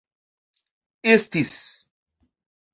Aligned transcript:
estis 1.13 1.61